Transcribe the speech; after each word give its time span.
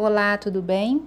Olá, 0.00 0.38
tudo 0.38 0.62
bem? 0.62 1.02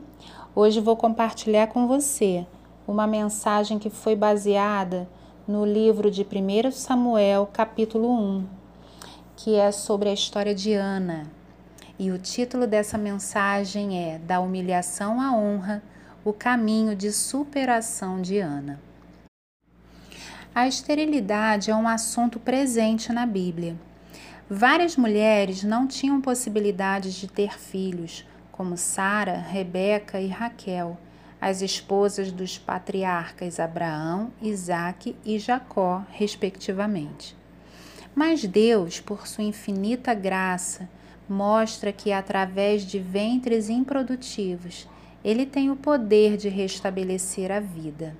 Hoje 0.54 0.82
vou 0.82 0.98
compartilhar 0.98 1.68
com 1.68 1.88
você 1.88 2.46
uma 2.86 3.08
mensagem 3.08 3.80
que 3.80 3.90
foi 3.90 4.18
baseada 4.18 5.08
no 5.48 5.66
livro 5.66 6.12
de 6.12 6.24
1 6.24 6.74
Samuel, 6.74 7.50
capítulo 7.54 8.12
1, 8.14 8.46
que 9.38 9.56
é 9.56 9.72
sobre 9.72 10.10
a 10.10 10.14
história 10.14 10.54
de 10.54 10.74
Ana. 10.74 11.26
E 11.98 12.12
o 12.12 12.18
título 12.18 12.68
dessa 12.68 12.98
mensagem 12.98 13.98
é 13.98 14.20
Da 14.20 14.42
humilhação 14.42 15.22
à 15.22 15.32
honra, 15.32 15.82
o 16.26 16.34
caminho 16.34 16.94
de 16.94 17.14
superação 17.14 18.22
de 18.22 18.40
Ana. 18.40 18.78
A 20.54 20.68
esterilidade 20.68 21.72
é 21.72 21.76
um 21.78 21.88
assunto 21.88 22.42
presente 22.42 23.14
na 23.14 23.26
Bíblia. 23.26 23.78
Várias 24.50 24.98
mulheres 24.98 25.64
não 25.64 25.88
tinham 25.88 26.20
possibilidade 26.20 27.18
de 27.18 27.26
ter 27.30 27.58
filhos, 27.58 28.26
como 28.62 28.78
Sara, 28.78 29.40
Rebeca 29.40 30.22
e 30.22 30.28
Raquel, 30.28 30.96
as 31.42 31.64
esposas 31.64 32.32
dos 32.32 32.60
patriarcas 32.60 33.60
Abraão, 33.60 34.32
Isaque 34.40 35.16
e 35.26 35.40
Jacó, 35.40 36.06
respectivamente. 36.12 37.36
Mas 38.14 38.46
Deus, 38.46 39.00
por 39.00 39.26
sua 39.26 39.44
infinita 39.44 40.14
graça, 40.14 40.88
mostra 41.28 41.92
que 41.92 42.12
através 42.12 42.84
de 42.84 43.00
ventres 43.00 43.68
improdutivos, 43.68 44.88
ele 45.24 45.48
tem 45.48 45.72
o 45.72 45.76
poder 45.76 46.38
de 46.38 46.48
restabelecer 46.48 47.52
a 47.52 47.60
vida. 47.60 48.16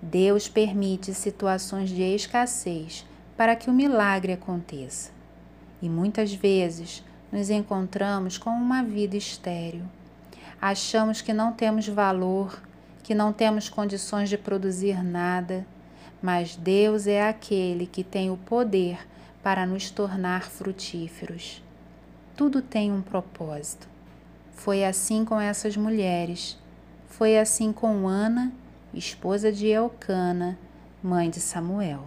Deus 0.00 0.48
permite 0.48 1.12
situações 1.12 1.90
de 1.90 2.02
escassez 2.02 3.04
para 3.36 3.56
que 3.56 3.68
o 3.68 3.74
milagre 3.74 4.32
aconteça. 4.32 5.10
E 5.82 5.88
muitas 5.88 6.32
vezes 6.32 7.02
nos 7.30 7.50
encontramos 7.50 8.38
com 8.38 8.50
uma 8.50 8.82
vida 8.82 9.16
estéril. 9.16 9.84
Achamos 10.60 11.20
que 11.20 11.32
não 11.32 11.52
temos 11.52 11.86
valor, 11.86 12.62
que 13.02 13.14
não 13.14 13.32
temos 13.32 13.68
condições 13.68 14.28
de 14.28 14.36
produzir 14.36 15.02
nada, 15.02 15.66
mas 16.22 16.56
Deus 16.56 17.06
é 17.06 17.28
aquele 17.28 17.86
que 17.86 18.04
tem 18.04 18.30
o 18.30 18.36
poder 18.36 19.06
para 19.42 19.64
nos 19.64 19.90
tornar 19.90 20.50
frutíferos. 20.50 21.62
Tudo 22.36 22.60
tem 22.60 22.92
um 22.92 23.02
propósito. 23.02 23.88
Foi 24.52 24.84
assim 24.84 25.24
com 25.24 25.40
essas 25.40 25.76
mulheres. 25.76 26.58
Foi 27.08 27.38
assim 27.38 27.72
com 27.72 28.06
Ana 28.06 28.52
esposa 28.92 29.52
de 29.52 29.68
Elcana, 29.68 30.58
mãe 31.02 31.30
de 31.30 31.40
Samuel. 31.40 32.02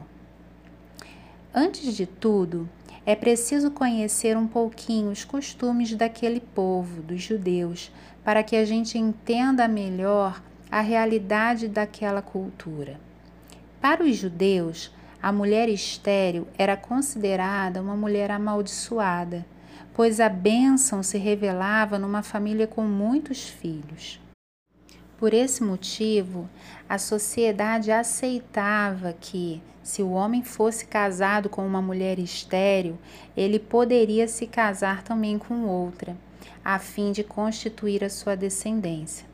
Antes 1.55 1.95
de 1.95 2.07
tudo, 2.07 2.67
é 3.05 3.15
preciso 3.15 3.69
conhecer 3.69 4.35
um 4.35 4.47
pouquinho 4.47 5.11
os 5.11 5.23
costumes 5.23 5.93
daquele 5.93 6.39
povo, 6.39 7.03
dos 7.03 7.21
judeus, 7.21 7.91
para 8.23 8.41
que 8.41 8.55
a 8.55 8.65
gente 8.65 8.97
entenda 8.97 9.67
melhor 9.67 10.41
a 10.71 10.81
realidade 10.81 11.67
daquela 11.67 12.23
cultura. 12.23 12.99
Para 13.79 14.03
os 14.03 14.15
judeus, 14.15 14.91
a 15.21 15.31
mulher 15.31 15.69
estéril 15.69 16.47
era 16.57 16.75
considerada 16.75 17.83
uma 17.83 17.95
mulher 17.95 18.31
amaldiçoada, 18.31 19.45
pois 19.93 20.19
a 20.19 20.29
bênção 20.29 21.03
se 21.03 21.19
revelava 21.19 21.99
numa 21.99 22.23
família 22.23 22.65
com 22.65 22.81
muitos 22.81 23.47
filhos. 23.47 24.22
Por 25.23 25.33
esse 25.33 25.63
motivo, 25.63 26.49
a 26.89 26.97
sociedade 26.97 27.89
aceitava 27.89 29.15
que, 29.21 29.61
se 29.81 30.03
o 30.03 30.11
homem 30.11 30.43
fosse 30.43 30.85
casado 30.85 31.47
com 31.47 31.65
uma 31.65 31.81
mulher 31.81 32.19
estéril, 32.19 32.97
ele 33.33 33.57
poderia 33.57 34.27
se 34.27 34.45
casar 34.45 35.01
também 35.01 35.37
com 35.37 35.63
outra, 35.63 36.17
a 36.61 36.77
fim 36.77 37.13
de 37.13 37.23
constituir 37.23 38.03
a 38.03 38.09
sua 38.09 38.35
descendência. 38.35 39.25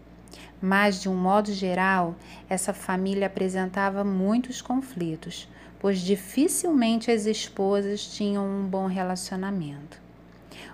Mas, 0.61 1.01
de 1.01 1.09
um 1.09 1.15
modo 1.15 1.51
geral, 1.51 2.13
essa 2.47 2.71
família 2.71 3.25
apresentava 3.25 4.03
muitos 4.03 4.61
conflitos, 4.61 5.49
pois 5.79 6.01
dificilmente 6.01 7.09
as 7.09 7.25
esposas 7.25 8.05
tinham 8.05 8.45
um 8.45 8.67
bom 8.67 8.85
relacionamento. 8.85 9.99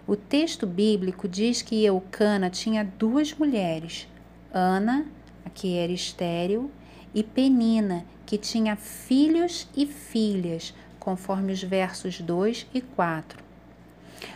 O 0.05 0.17
texto 0.17 0.67
bíblico 0.67 1.25
diz 1.25 1.61
que 1.61 1.85
Eucana 1.85 2.49
tinha 2.49 2.83
duas 2.83 3.33
mulheres, 3.33 4.09
Ana, 4.57 5.05
que 5.53 5.77
era 5.77 5.91
estéril, 5.91 6.71
e 7.13 7.23
Penina, 7.23 8.05
que 8.25 8.37
tinha 8.37 8.75
filhos 8.75 9.67
e 9.75 9.85
filhas, 9.85 10.73
conforme 10.99 11.53
os 11.53 11.63
versos 11.63 12.19
2 12.19 12.67
e 12.73 12.81
4. 12.81 13.43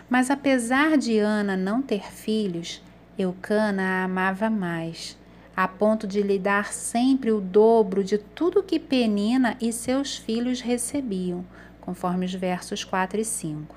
Mas 0.09 0.29
apesar 0.29 0.97
de 0.97 1.17
Ana 1.17 1.57
não 1.57 1.81
ter 1.81 2.11
filhos, 2.11 2.81
Eucana 3.17 3.83
a 3.83 4.03
amava 4.05 4.49
mais, 4.49 5.17
a 5.55 5.67
ponto 5.67 6.07
de 6.07 6.21
lhe 6.21 6.39
dar 6.39 6.71
sempre 6.71 7.31
o 7.31 7.41
dobro 7.41 8.03
de 8.03 8.17
tudo 8.17 8.63
que 8.63 8.79
Penina 8.79 9.57
e 9.59 9.73
seus 9.73 10.15
filhos 10.15 10.61
recebiam, 10.61 11.45
conforme 11.81 12.25
os 12.25 12.33
versos 12.33 12.83
4 12.83 13.19
e 13.19 13.25
5. 13.25 13.75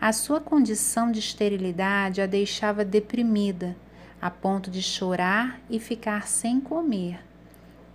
A 0.00 0.12
sua 0.12 0.40
condição 0.40 1.10
de 1.10 1.18
esterilidade 1.18 2.20
a 2.20 2.26
deixava 2.26 2.84
deprimida 2.84 3.76
a 4.20 4.30
ponto 4.30 4.70
de 4.70 4.82
chorar 4.82 5.60
e 5.68 5.78
ficar 5.78 6.26
sem 6.26 6.60
comer. 6.60 7.20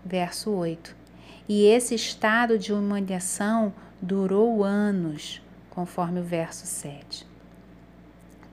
Verso 0.06 0.52
8. 0.52 0.96
E 1.48 1.66
esse 1.66 1.96
estado 1.96 2.58
de 2.58 2.72
humilhação 2.72 3.74
durou 4.02 4.64
anos, 4.64 5.42
conforme 5.70 6.20
o 6.20 6.24
verso 6.24 6.66
7. 6.66 7.28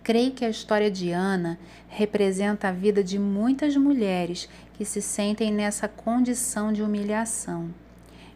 Creio 0.02 0.32
que 0.32 0.44
a 0.44 0.48
história 0.48 0.90
de 0.90 1.10
Ana 1.10 1.58
representa 1.86 2.68
a 2.68 2.72
vida 2.72 3.04
de 3.04 3.18
muitas 3.18 3.76
mulheres 3.76 4.48
que 4.74 4.84
se 4.84 5.02
sentem 5.02 5.52
nessa 5.52 5.86
condição 5.86 6.72
de 6.72 6.82
humilhação. 6.82 7.68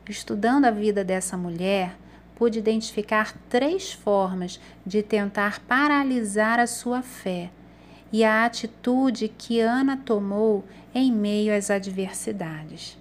Estudando 0.09 0.67
a 0.67 0.71
vida 0.71 1.03
dessa 1.03 1.37
mulher, 1.37 1.97
pude 2.35 2.59
identificar 2.59 3.35
três 3.49 3.93
formas 3.93 4.61
de 4.85 5.03
tentar 5.03 5.61
paralisar 5.61 6.59
a 6.59 6.67
sua 6.67 7.01
fé 7.01 7.51
e 8.13 8.23
a 8.23 8.45
atitude 8.45 9.29
que 9.29 9.59
Ana 9.59 9.97
tomou 9.97 10.65
em 10.95 11.11
meio 11.11 11.57
às 11.57 11.71
adversidades. 11.71 12.99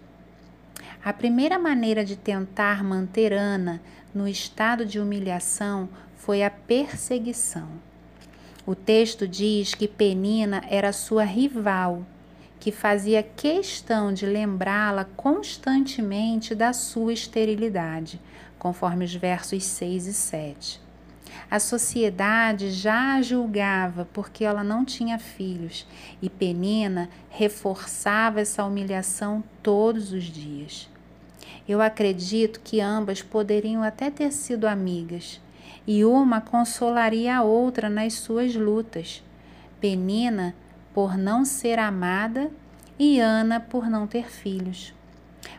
A 1.04 1.12
primeira 1.12 1.60
maneira 1.60 2.06
de 2.06 2.16
tentar 2.16 2.84
manter 2.84 3.34
Ana 3.34 3.82
no 4.14 4.28
estado 4.28 4.86
de 4.86 5.00
humilhação 5.00 5.90
foi 6.16 6.44
a 6.44 6.50
perseguição. 6.50 7.68
O 8.66 8.76
texto 8.76 9.28
diz 9.28 9.74
que 9.74 9.88
Penina 9.88 10.64
era 10.70 10.94
sua 10.94 11.24
rival, 11.24 12.06
que 12.60 12.72
fazia 12.72 13.24
questão 13.24 14.14
de 14.14 14.28
lembrá-la 14.28 15.04
constantemente 15.04 16.54
da 16.54 16.72
sua 16.72 17.12
esterilidade, 17.12 18.22
conforme 18.60 19.04
os 19.04 19.16
versos 19.16 19.64
6 19.64 20.06
e 20.06 20.14
7. 20.14 20.91
A 21.52 21.60
sociedade 21.60 22.72
já 22.72 23.18
a 23.18 23.22
julgava 23.22 24.08
porque 24.14 24.46
ela 24.46 24.64
não 24.64 24.86
tinha 24.86 25.20
filhos 25.20 25.86
e 26.22 26.30
Penina 26.30 27.10
reforçava 27.30 28.40
essa 28.40 28.64
humilhação 28.64 29.44
todos 29.62 30.14
os 30.14 30.24
dias. 30.24 30.90
Eu 31.68 31.82
acredito 31.82 32.62
que 32.64 32.80
ambas 32.80 33.22
poderiam 33.22 33.84
até 33.84 34.10
ter 34.10 34.32
sido 34.32 34.66
amigas 34.66 35.42
e 35.86 36.06
uma 36.06 36.40
consolaria 36.40 37.36
a 37.36 37.44
outra 37.44 37.90
nas 37.90 38.14
suas 38.14 38.56
lutas. 38.56 39.22
Penina 39.82 40.56
por 40.94 41.18
não 41.18 41.44
ser 41.44 41.80
amada 41.80 42.50
e 42.98 43.20
Ana 43.20 43.60
por 43.60 43.90
não 43.90 44.08
ter 44.08 44.32
filhos 44.32 44.94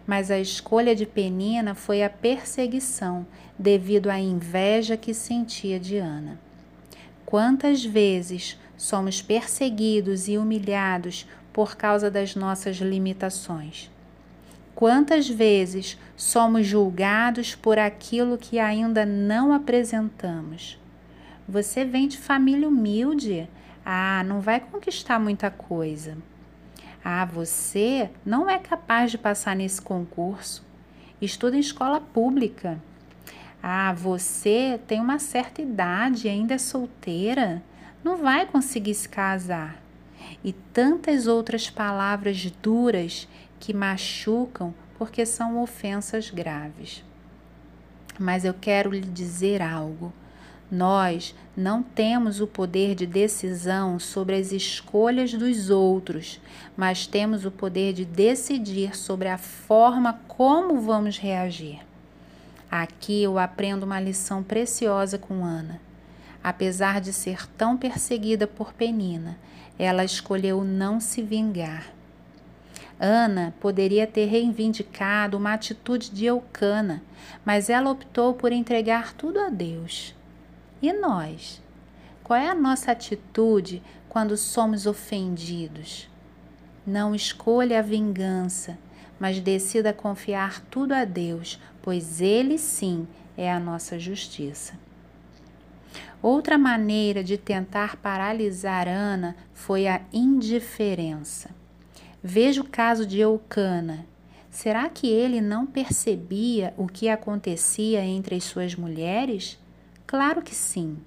mas 0.06 0.30
a 0.30 0.38
escolha 0.38 0.94
de 0.94 1.06
Penina 1.06 1.74
foi 1.74 2.02
a 2.02 2.10
perseguição, 2.10 3.26
devido 3.58 4.10
à 4.10 4.18
inveja 4.18 4.96
que 4.96 5.14
sentia 5.14 5.78
de 5.78 5.96
Ana. 5.96 6.38
Quantas 7.24 7.84
vezes 7.84 8.58
somos 8.76 9.22
perseguidos 9.22 10.28
e 10.28 10.36
humilhados 10.36 11.26
por 11.52 11.76
causa 11.76 12.10
das 12.10 12.34
nossas 12.34 12.76
limitações? 12.76 13.90
Quantas 14.74 15.28
vezes 15.28 15.98
somos 16.16 16.66
julgados 16.66 17.54
por 17.54 17.78
aquilo 17.78 18.38
que 18.38 18.58
ainda 18.58 19.06
não 19.06 19.52
apresentamos? 19.52 20.78
Você 21.48 21.84
vem 21.84 22.08
de 22.08 22.18
família 22.18 22.66
humilde? 22.66 23.48
Ah, 23.84 24.22
não 24.26 24.40
vai 24.40 24.60
conquistar 24.60 25.18
muita 25.18 25.50
coisa. 25.50 26.16
Ah, 27.04 27.24
você 27.24 28.10
não 28.24 28.48
é 28.48 28.58
capaz 28.58 29.10
de 29.10 29.18
passar 29.18 29.56
nesse 29.56 29.82
concurso. 29.82 30.64
Estuda 31.20 31.56
em 31.56 31.60
escola 31.60 32.00
pública. 32.00 32.80
Ah, 33.62 33.92
você 33.92 34.80
tem 34.86 35.00
uma 35.00 35.18
certa 35.18 35.62
idade 35.62 36.28
ainda 36.28 36.54
é 36.54 36.58
solteira. 36.58 37.62
Não 38.02 38.16
vai 38.16 38.46
conseguir 38.46 38.94
se 38.94 39.08
casar. 39.08 39.80
E 40.44 40.52
tantas 40.52 41.26
outras 41.26 41.70
palavras 41.70 42.50
duras 42.62 43.28
que 43.58 43.72
machucam 43.72 44.74
porque 44.96 45.26
são 45.26 45.60
ofensas 45.60 46.30
graves. 46.30 47.04
Mas 48.18 48.44
eu 48.44 48.54
quero 48.54 48.90
lhe 48.90 49.00
dizer 49.00 49.62
algo. 49.62 50.12
Nós 50.72 51.34
não 51.54 51.82
temos 51.82 52.40
o 52.40 52.46
poder 52.46 52.94
de 52.94 53.06
decisão 53.06 53.98
sobre 53.98 54.36
as 54.36 54.52
escolhas 54.52 55.34
dos 55.34 55.68
outros, 55.68 56.40
mas 56.74 57.06
temos 57.06 57.44
o 57.44 57.50
poder 57.50 57.92
de 57.92 58.06
decidir 58.06 58.96
sobre 58.96 59.28
a 59.28 59.36
forma 59.36 60.18
como 60.26 60.80
vamos 60.80 61.18
reagir. 61.18 61.80
Aqui 62.70 63.22
eu 63.22 63.38
aprendo 63.38 63.82
uma 63.82 64.00
lição 64.00 64.42
preciosa 64.42 65.18
com 65.18 65.44
Ana. 65.44 65.78
Apesar 66.42 67.02
de 67.02 67.12
ser 67.12 67.46
tão 67.48 67.76
perseguida 67.76 68.46
por 68.46 68.72
Penina, 68.72 69.36
ela 69.78 70.06
escolheu 70.06 70.64
não 70.64 71.00
se 71.00 71.20
vingar. 71.20 71.92
Ana 72.98 73.52
poderia 73.60 74.06
ter 74.06 74.24
reivindicado 74.24 75.36
uma 75.36 75.52
atitude 75.52 76.10
de 76.10 76.24
Eucana, 76.24 77.02
mas 77.44 77.68
ela 77.68 77.90
optou 77.90 78.32
por 78.32 78.52
entregar 78.52 79.12
tudo 79.12 79.38
a 79.38 79.50
Deus. 79.50 80.14
E 80.82 80.92
nós? 80.92 81.62
Qual 82.24 82.36
é 82.36 82.48
a 82.48 82.54
nossa 82.54 82.90
atitude 82.90 83.80
quando 84.08 84.36
somos 84.36 84.84
ofendidos? 84.84 86.10
Não 86.84 87.14
escolha 87.14 87.78
a 87.78 87.82
vingança, 87.82 88.76
mas 89.20 89.38
decida 89.38 89.92
confiar 89.92 90.60
tudo 90.62 90.92
a 90.92 91.04
Deus, 91.04 91.60
pois 91.80 92.20
Ele 92.20 92.58
sim 92.58 93.06
é 93.36 93.52
a 93.52 93.60
nossa 93.60 93.96
justiça. 93.96 94.74
Outra 96.20 96.58
maneira 96.58 97.22
de 97.22 97.38
tentar 97.38 97.96
paralisar 97.96 98.88
Ana 98.88 99.36
foi 99.52 99.86
a 99.86 100.00
indiferença. 100.12 101.50
Veja 102.22 102.60
o 102.60 102.68
caso 102.68 103.06
de 103.06 103.20
Eucana. 103.20 104.06
Será 104.50 104.88
que 104.88 105.08
ele 105.08 105.40
não 105.40 105.66
percebia 105.66 106.74
o 106.76 106.86
que 106.86 107.08
acontecia 107.08 108.04
entre 108.04 108.36
as 108.36 108.44
suas 108.44 108.76
mulheres? 108.76 109.58
Claro 110.12 110.42
que 110.42 110.54
sim. 110.54 110.98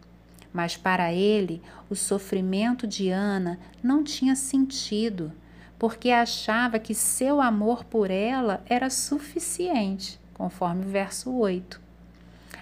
Mas 0.51 0.75
para 0.75 1.13
ele, 1.13 1.61
o 1.91 1.95
sofrimento 1.95 2.87
de 2.87 3.11
Ana 3.11 3.59
não 3.83 4.03
tinha 4.03 4.35
sentido, 4.35 5.31
porque 5.77 6.09
achava 6.09 6.79
que 6.79 6.95
seu 6.95 7.39
amor 7.39 7.83
por 7.83 8.09
ela 8.09 8.63
era 8.67 8.89
suficiente, 8.89 10.19
conforme 10.33 10.83
o 10.83 10.89
verso 10.89 11.31
8. 11.31 11.79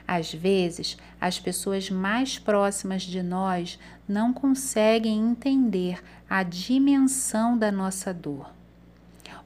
Às 0.05 0.33
vezes, 0.33 0.97
as 1.21 1.39
pessoas 1.39 1.89
mais 1.89 2.37
próximas 2.37 3.03
de 3.03 3.23
nós 3.23 3.79
não 4.05 4.33
conseguem 4.33 5.17
entender 5.21 6.03
a 6.29 6.43
dimensão 6.43 7.57
da 7.57 7.71
nossa 7.71 8.13
dor. 8.13 8.51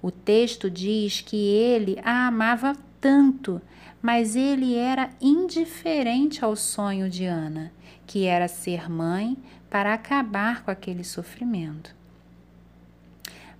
O 0.02 0.10
texto 0.10 0.68
diz 0.68 1.22
que 1.22 1.36
ele 1.36 2.00
a 2.04 2.26
amava 2.26 2.76
tanto, 3.00 3.62
mas 4.08 4.38
ele 4.38 4.74
era 4.74 5.10
indiferente 5.20 6.46
ao 6.46 6.56
sonho 6.56 7.10
de 7.10 7.26
Ana, 7.26 7.74
que 8.06 8.24
era 8.24 8.48
ser 8.48 8.90
mãe 8.90 9.38
para 9.70 9.94
acabar 9.94 10.64
com 10.64 10.72
aquele 10.72 11.04
sofrimento. 11.04 11.94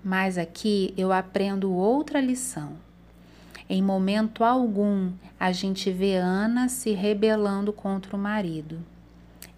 Mas 0.02 0.38
aqui 0.38 0.94
eu 0.96 1.12
aprendo 1.12 1.74
outra 1.74 2.22
lição. 2.22 2.78
Em 3.70 3.84
momento 3.84 4.42
algum 4.42 5.12
a 5.38 5.52
gente 5.52 5.92
vê 5.92 6.16
Ana 6.16 6.70
se 6.70 6.92
rebelando 6.92 7.74
contra 7.74 8.16
o 8.16 8.20
marido. 8.20 8.80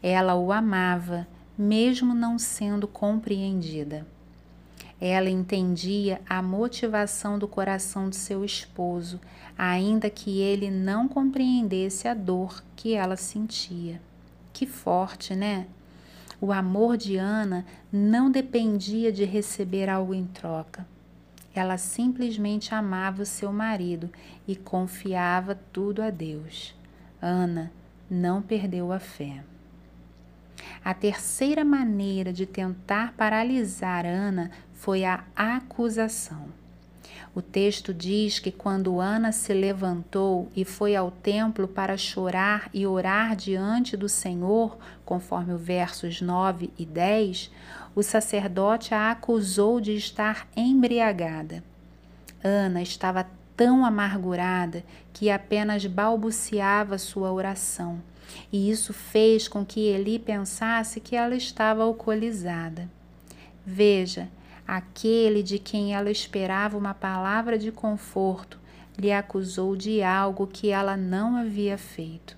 Ela 0.02 0.34
o 0.34 0.52
amava, 0.52 1.28
mesmo 1.56 2.16
não 2.16 2.40
sendo 2.40 2.88
compreendida. 2.88 4.08
Ela 5.02 5.30
entendia 5.30 6.22
a 6.28 6.42
motivação 6.42 7.40
do 7.40 7.48
coração 7.48 8.10
de 8.10 8.18
seu 8.18 8.44
esposo, 8.44 9.20
ainda 9.58 10.10
que 10.10 10.42
ele 10.42 10.70
não 10.70 11.08
compreendesse 11.08 12.08
a 12.08 12.14
dor 12.14 12.64
que 12.76 12.94
ela 12.94 13.16
sentia. 13.16 14.02
Que 14.52 14.66
forte, 14.66 15.34
né? 15.36 15.68
O 16.42 16.52
amor 16.52 16.98
de 16.98 17.18
Ana 17.18 17.66
não 17.92 18.30
dependia 18.30 19.12
de 19.12 19.24
receber 19.24 19.90
algo 19.90 20.14
em 20.14 20.26
troca. 20.26 20.86
Ela 21.54 21.78
simplesmente 21.78 22.74
amava 22.74 23.24
o 23.24 23.26
seu 23.26 23.52
marido 23.52 24.10
e 24.48 24.56
confiava 24.56 25.60
tudo 25.74 26.02
a 26.02 26.10
Deus. 26.10 26.76
Ana 27.22 27.72
não 28.10 28.42
perdeu 28.42 28.92
a 28.92 29.00
fé. 29.00 29.44
A 30.84 30.94
terceira 30.94 31.66
maneira 31.66 32.32
de 32.32 32.46
tentar 32.46 33.14
paralisar 33.14 34.06
Ana 34.06 34.52
foi 34.80 35.04
a 35.04 35.24
acusação. 35.36 36.48
O 37.36 37.42
texto 37.42 37.94
diz 37.94 38.40
que 38.40 38.50
quando 38.50 39.02
Ana 39.02 39.32
se 39.32 39.54
levantou 39.54 40.50
e 40.56 40.64
foi 40.64 40.96
ao 40.96 41.12
templo 41.12 41.68
para 41.68 41.98
chorar 41.98 42.70
e 42.74 42.88
orar 42.88 43.36
diante 43.36 43.98
do 43.98 44.08
Senhor, 44.08 44.78
conforme 45.06 45.54
os 45.54 45.62
versos 45.62 46.22
9 46.22 46.72
e 46.80 46.86
10, 46.86 47.52
o 47.94 48.02
sacerdote 48.02 48.94
a 48.94 49.12
acusou 49.12 49.82
de 49.82 49.96
estar 49.96 50.48
embriagada. 50.56 51.62
Ana 52.42 52.82
estava 52.82 53.28
tão 53.58 53.86
amargurada 53.86 54.82
que 55.12 55.30
apenas 55.30 55.86
balbuciava 55.86 56.98
sua 56.98 57.34
oração, 57.34 58.02
e 58.52 58.72
isso 58.72 58.94
fez 58.94 59.46
com 59.48 59.66
que 59.66 59.82
Eli 59.82 60.18
pensasse 60.18 61.02
que 61.02 61.18
ela 61.18 61.36
estava 61.36 61.84
alcoolizada. 61.84 62.90
Veja, 63.66 64.30
aquele 64.70 65.42
de 65.42 65.58
quem 65.58 65.96
ela 65.96 66.12
esperava 66.12 66.78
uma 66.78 66.94
palavra 66.94 67.58
de 67.58 67.72
conforto 67.72 68.60
lhe 68.96 69.12
acusou 69.12 69.76
de 69.76 70.04
algo 70.04 70.46
que 70.46 70.70
ela 70.70 70.96
não 70.96 71.36
havia 71.36 71.76
feito. 71.76 72.38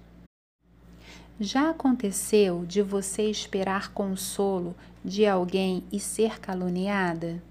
Já 1.38 1.72
aconteceu 1.72 2.66
de 2.66 2.82
você 2.82 3.24
esperar 3.24 3.92
consolo 3.92 4.74
de 5.04 5.26
alguém 5.26 5.84
e 5.92 6.00
ser 6.00 6.40
caluniada? 6.40 7.44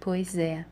Pois 0.00 0.36
é, 0.36 0.66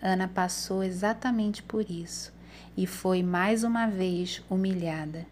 Ana 0.00 0.28
passou 0.28 0.84
exatamente 0.84 1.64
por 1.64 1.90
isso 1.90 2.32
e 2.76 2.86
foi 2.86 3.24
mais 3.24 3.64
uma 3.64 3.88
vez 3.88 4.40
humilhada. 4.48 5.26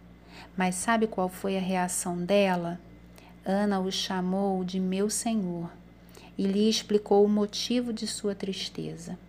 Mas 0.57 0.75
sabe 0.75 1.07
qual 1.07 1.29
foi 1.29 1.55
a 1.55 1.61
reação 1.61 2.17
dela? 2.17 2.77
Ana 3.45 3.79
o 3.79 3.89
chamou 3.89 4.65
de 4.65 4.81
meu 4.81 5.09
senhor 5.09 5.69
e 6.39 6.47
lhe 6.47 6.69
explicou 6.69 7.25
o 7.25 7.27
motivo 7.27 7.91
de 7.91 8.07
sua 8.07 8.33
tristeza. 8.33 9.19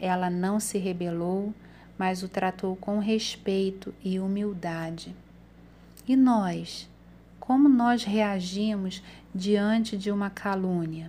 Ela 0.00 0.28
não 0.28 0.58
se 0.58 0.78
rebelou, 0.78 1.54
mas 1.96 2.24
o 2.24 2.28
tratou 2.28 2.74
com 2.74 2.98
respeito 2.98 3.94
e 4.02 4.18
humildade. 4.18 5.14
E 6.08 6.16
nós? 6.16 6.88
Como 7.38 7.68
nós 7.68 8.02
reagimos 8.02 9.00
diante 9.32 9.96
de 9.96 10.10
uma 10.10 10.28
calúnia? 10.28 11.08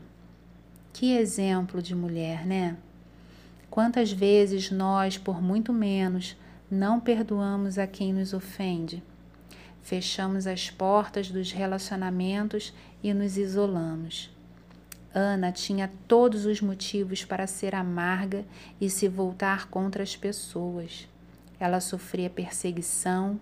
Que 0.93 1.17
exemplo 1.17 1.81
de 1.81 1.95
mulher, 1.95 2.45
né? 2.45 2.77
Quantas 3.67 4.11
vezes 4.11 4.69
nós, 4.69 5.17
por 5.17 5.41
muito 5.41 5.73
menos, 5.73 6.37
não 6.69 6.99
perdoamos 6.99 7.79
a 7.79 7.87
quem 7.87 8.13
nos 8.13 8.31
ofende? 8.31 9.01
Fechamos 9.81 10.45
as 10.45 10.69
portas 10.69 11.31
dos 11.31 11.51
relacionamentos 11.51 12.71
e 13.01 13.11
nos 13.11 13.37
isolamos. 13.37 14.29
Ana 15.13 15.51
tinha 15.51 15.91
todos 16.07 16.45
os 16.45 16.61
motivos 16.61 17.25
para 17.25 17.45
ser 17.45 17.75
amarga 17.75 18.45
e 18.79 18.89
se 18.89 19.09
voltar 19.09 19.67
contra 19.67 20.01
as 20.01 20.15
pessoas. 20.15 21.07
Ela 21.59 21.81
sofria 21.81 22.29
perseguição, 22.29 23.39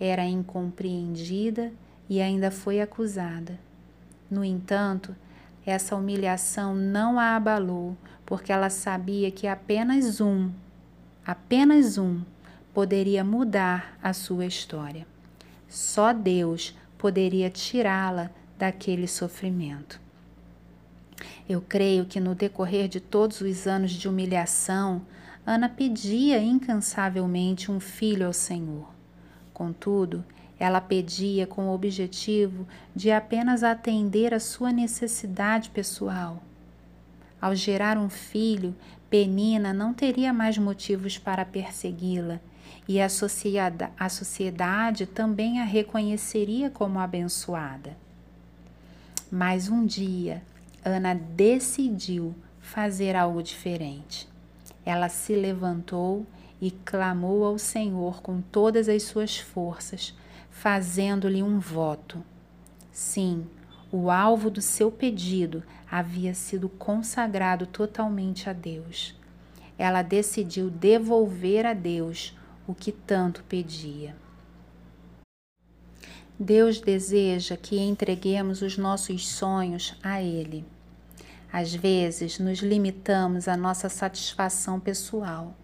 era 0.00 0.24
incompreendida 0.24 1.72
e 2.08 2.20
ainda 2.20 2.50
foi 2.50 2.80
acusada. 2.80 3.58
No 4.28 4.44
entanto, 4.44 5.14
essa 5.64 5.94
humilhação 5.94 6.74
não 6.74 7.18
a 7.18 7.36
abalou, 7.36 7.96
porque 8.26 8.52
ela 8.52 8.68
sabia 8.68 9.30
que 9.30 9.46
apenas 9.46 10.20
um, 10.20 10.50
apenas 11.24 11.96
um, 11.96 12.22
poderia 12.72 13.22
mudar 13.22 13.96
a 14.02 14.12
sua 14.12 14.46
história. 14.46 15.06
Só 15.68 16.12
Deus 16.12 16.76
poderia 16.98 17.48
tirá-la 17.48 18.30
daquele 18.58 19.06
sofrimento. 19.06 20.03
Eu 21.48 21.60
creio 21.60 22.04
que 22.04 22.20
no 22.20 22.34
decorrer 22.34 22.88
de 22.88 23.00
todos 23.00 23.40
os 23.40 23.66
anos 23.66 23.92
de 23.92 24.08
humilhação, 24.08 25.02
Ana 25.46 25.68
pedia 25.68 26.42
incansavelmente 26.42 27.70
um 27.70 27.78
filho 27.78 28.26
ao 28.26 28.32
Senhor. 28.32 28.88
Contudo, 29.52 30.24
ela 30.58 30.80
pedia 30.80 31.46
com 31.46 31.68
o 31.68 31.74
objetivo 31.74 32.66
de 32.96 33.10
apenas 33.10 33.62
atender 33.62 34.32
a 34.32 34.40
sua 34.40 34.72
necessidade 34.72 35.68
pessoal. 35.70 36.42
Ao 37.40 37.54
gerar 37.54 37.98
um 37.98 38.08
filho, 38.08 38.74
Penina 39.10 39.72
não 39.74 39.92
teria 39.92 40.32
mais 40.32 40.56
motivos 40.56 41.18
para 41.18 41.44
persegui-la 41.44 42.40
e 42.88 43.00
a 43.00 43.08
sociedade, 43.08 43.90
a 43.98 44.08
sociedade 44.08 45.06
também 45.06 45.60
a 45.60 45.64
reconheceria 45.64 46.70
como 46.70 46.98
abençoada. 46.98 47.96
Mas 49.30 49.68
um 49.68 49.84
dia, 49.84 50.42
Ana 50.84 51.14
decidiu 51.14 52.34
fazer 52.60 53.16
algo 53.16 53.42
diferente. 53.42 54.28
Ela 54.84 55.08
se 55.08 55.34
levantou 55.34 56.26
e 56.60 56.70
clamou 56.70 57.44
ao 57.44 57.58
Senhor 57.58 58.20
com 58.20 58.42
todas 58.42 58.86
as 58.86 59.02
suas 59.04 59.38
forças, 59.38 60.14
fazendo-lhe 60.50 61.42
um 61.42 61.58
voto. 61.58 62.22
Sim, 62.92 63.46
o 63.90 64.10
alvo 64.10 64.50
do 64.50 64.60
seu 64.60 64.92
pedido 64.92 65.62
havia 65.90 66.34
sido 66.34 66.68
consagrado 66.68 67.66
totalmente 67.66 68.50
a 68.50 68.52
Deus. 68.52 69.18
Ela 69.78 70.02
decidiu 70.02 70.68
devolver 70.68 71.64
a 71.64 71.72
Deus 71.72 72.36
o 72.66 72.74
que 72.74 72.92
tanto 72.92 73.42
pedia. 73.44 74.14
Deus 76.38 76.80
deseja 76.80 77.56
que 77.56 77.78
entreguemos 77.78 78.60
os 78.60 78.76
nossos 78.76 79.26
sonhos 79.26 79.96
a 80.02 80.20
Ele. 80.20 80.73
Às 81.54 81.72
vezes, 81.72 82.40
nos 82.40 82.58
limitamos 82.58 83.46
à 83.46 83.56
nossa 83.56 83.88
satisfação 83.88 84.80
pessoal, 84.80 85.54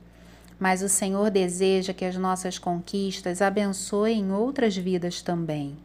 mas 0.57 0.83
o 0.83 0.89
Senhor 0.89 1.33
deseja 1.33 1.93
que 1.93 2.05
as 2.05 2.17
nossas 2.17 2.61
conquistas 2.61 3.43
abençoem 3.43 4.31
outras 4.31 4.77
vidas 4.77 5.21
também. 5.21 5.77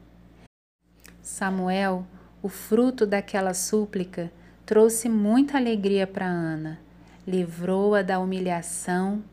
Samuel 1.23 2.05
o 2.39 2.47
fruto 2.47 3.07
daquela 3.07 3.55
súplica 3.55 4.31
trouxe 4.63 5.09
muita 5.09 5.57
alegria 5.57 6.05
para 6.05 6.27
Ana, 6.27 6.79
livrou-a 7.27 8.03
da 8.03 8.19
humilhação, 8.19 9.23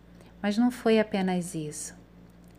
mas 0.40 0.56
não 0.56 0.70
foi 0.70 0.98
apenas 0.98 1.54
isso. 1.54 1.94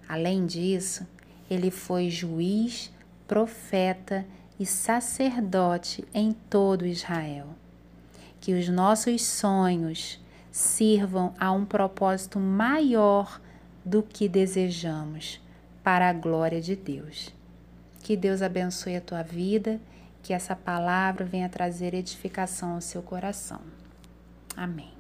Além 0.08 0.46
disso, 0.46 1.08
ele 1.50 1.72
foi 1.72 2.12
juiz, 2.12 2.94
profeta 3.28 4.24
e 4.60 4.68
sacerdote 4.68 6.06
em 6.14 6.32
todo 6.32 6.86
Israel. 6.86 7.63
Que 8.44 8.54
os 8.54 8.68
nossos 8.68 9.22
sonhos 9.22 10.20
sirvam 10.52 11.34
a 11.40 11.50
um 11.54 11.64
propósito 11.64 12.42
maior 12.42 13.40
do 13.86 14.04
que 14.04 14.28
desejamos, 14.28 15.40
para 15.82 16.10
a 16.10 16.14
glória 16.14 16.60
de 16.60 16.76
Deus. 16.76 17.34
Que 18.02 18.18
Deus 18.18 18.42
abençoe 18.42 18.98
a 18.98 19.02
tua 19.02 19.24
vida 19.24 19.80
que 20.22 20.34
essa 20.34 20.58
palavra 20.58 21.24
venha 21.24 21.48
trazer 21.48 21.94
edificação 21.94 22.74
ao 22.74 22.82
seu 22.82 23.02
coração. 23.02 23.62
Amém. 24.58 24.93